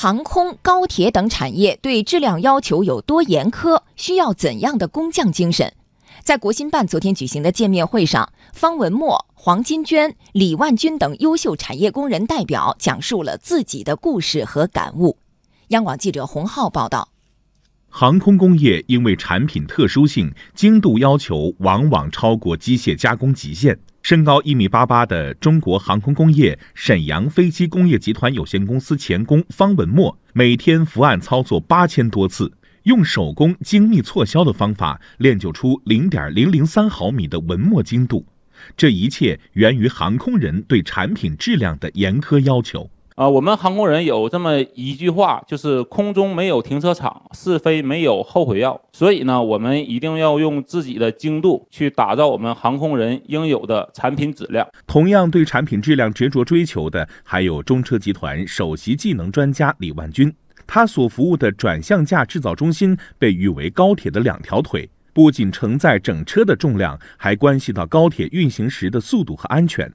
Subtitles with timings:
[0.00, 3.82] 航空、高铁等产业对质量要求有多严苛？
[3.96, 5.74] 需要怎样的工匠精神？
[6.22, 15.18] 在国新办昨天举行的见面会上，方文墨、黄金娟、李万军等优秀产业工人代表讲述了自己的故事和感悟。
[15.70, 17.08] 央广记者洪浩报道。
[17.88, 23.76] 航空工业因为产品特殊性，精度要求往往超过机械加工极限。
[24.08, 32.50] 身高一米八八的中国航空工业沈阳飞机工业集团有限公司钳工方文墨，每天伏案操作八千多次，
[32.84, 38.24] 用手工精密错削的方法练就出零点零零三毫米的文墨精度。
[38.78, 42.90] 这一切源于航空人对产品质量的严苛要求。
[43.18, 48.80] 啊，我们航空人有这么一句话，就是空中没有停车场，是非没有后悔药。
[48.92, 54.64] 所以呢，我们一定要用自己的精度去打造我们航空人应有的产品质量。
[54.86, 60.32] 同样对产品质量执着追求的，还有中车集团首席技能专家李万军。
[60.64, 69.92] 他所服务的转向架制造中心被誉为高铁的两条腿，不仅承载整车的重量，还关系到高铁运行时的速度和安全。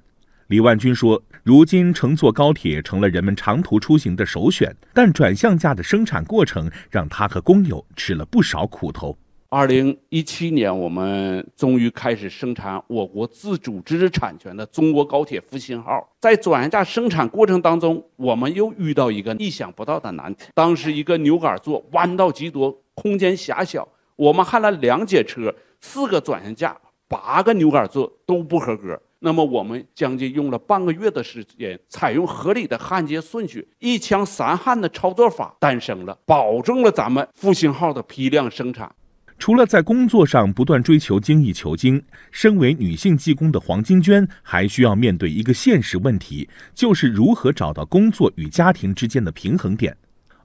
[0.53, 9.17] 李万军说：“如今乘坐高铁成了人们长途出行的首选，但转向架的生产过程让他和工友吃了不少苦头。
[9.49, 16.07] 二零一七年，我们终于开始生产我国自主知识产权的中国高铁复兴号。
[16.19, 20.43] 在转向架生产过程当中，我们又遇到一个意想不到的难题。
[20.53, 38.93] 当时一个牛杆座弯道极多，空间狭小，我们焊了两节车，四个转向架，八个牛杆座都不合格。”那么我们将近用了半个月的时间，采用合理的焊接顺序，一枪三焊的操作法诞生了，保证了咱们复兴号的批量生产。
[39.39, 49.95] 除了在工作上不断追求精益求精，身为女性技工的黄金娟还需要面对一个现实问题，就是如何找到工作与家庭之间的平衡点。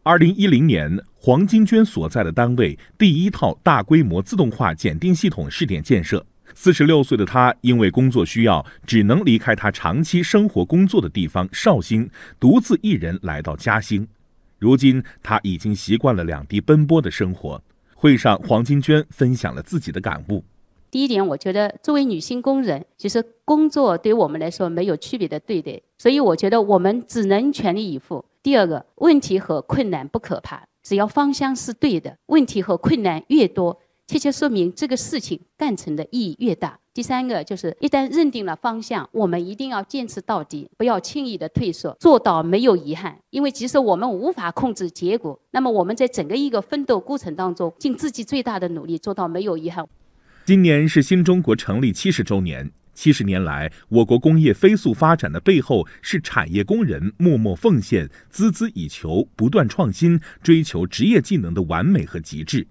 [0.04, 6.24] 二零一零年，黄金娟所在的单位第一套大规模自动化检定系统试点建设。
[6.54, 12.10] 四十六岁的他，因为工作需要，只能离开他长期生活工作的地方绍兴，
[12.40, 14.06] 独自一人来到嘉兴。
[14.58, 17.62] 如今，他已经习惯了两地奔波的生活。
[17.94, 20.44] 会上，黄金娟分享了自己的感悟。
[20.90, 28.24] 第一点，我觉得作为女性工人，其实工作对我们来说没有区别的对待，所以我觉得我们只能全力以赴。
[28.42, 33.78] 第二个，问题和困难不可怕，只要方向是对的，问题和困难越多。
[34.08, 36.78] 切切说明这个事情干成的意义越大。
[36.94, 43.18] 第三个就是，一旦认定了方向，我们一定要坚持到底，不要轻易的退缩，做到没有遗憾。
[43.28, 49.86] 因为即使我们无法控制结果，那么我们在整个一个奋斗过程当中，尽自己最大的努力，做到没有遗憾。
[50.46, 62.66] 今年是新中国成立七十周年，七十年来，我国工业飞速发展的背后，是产业工人默默奉献、孜孜以求、不断创新、追求职业技能的完美和极致。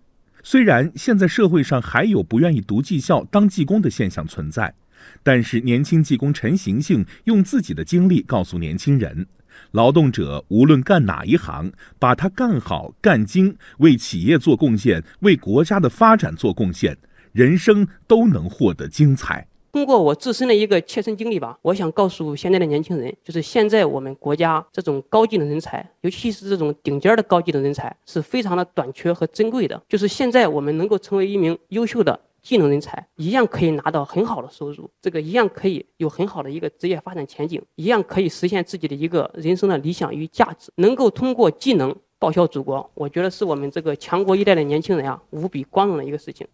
[0.49, 4.73] 虽然现在社会上还有不愿意读技校当技工的现象存在，
[5.21, 9.27] 但是年轻技工陈行行用自己的经历告诉年轻人：
[9.71, 16.97] 劳动者无论干哪一行，把它干好干精，为企业做贡献，为国家的发展做贡献，
[17.33, 19.47] 人生都能获得精彩。
[19.71, 29.79] 通过我自身的一个切身经历吧，我想告诉现在的年轻人，就是现在我们国家这种高技能人才，尤其是这种顶尖的高技能人才，是非常的短缺和珍贵的。
[29.87, 46.47] 就是现在我们能够成为一名优秀的技能人才，一样可以拿到很好的收入，这个一样可以有很好的一个职业发展前景，一样可以实现自己的一个人生的理想与价值，能够通过技能报效祖国，我觉得是我们这个强国一代的年轻人啊无比光荣的一个事情。